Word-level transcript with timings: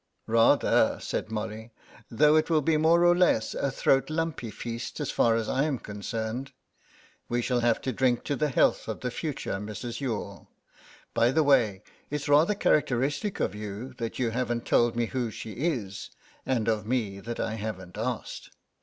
"Rather," 0.25 0.97
said 0.99 1.31
Molly, 1.31 1.69
"though 2.09 2.35
it 2.35 2.49
will 2.49 2.63
be 2.63 2.75
more 2.75 3.05
or 3.05 3.15
less 3.15 3.53
a 3.53 3.69
throat 3.69 4.09
lumpy 4.09 4.49
feast 4.49 4.99
as 4.99 5.11
far 5.11 5.35
as 5.35 5.47
I 5.47 5.65
am 5.65 5.77
concerned. 5.77 6.53
We 7.29 7.43
shall 7.43 7.59
have 7.59 7.79
to 7.81 7.93
drink 7.93 8.23
to 8.23 8.35
the 8.35 8.49
health 8.49 8.87
of 8.87 9.01
the 9.01 9.11
future 9.11 9.59
Mrs. 9.59 10.01
Youghal. 10.01 10.47
By 11.13 11.29
the 11.29 11.43
way, 11.43 11.83
it's 12.09 12.27
rather 12.27 12.55
characteristic 12.55 13.39
of 13.39 13.53
you 13.53 13.93
that 13.99 14.17
you 14.17 14.31
haven't 14.31 14.65
told 14.65 14.95
me 14.95 15.05
who 15.05 15.29
she 15.29 15.51
is, 15.51 16.09
and 16.47 16.67
of 16.67 16.87
me 16.87 17.19
that 17.19 17.39
I 17.39 17.53
haven't 17.53 17.95
asked. 17.95 18.49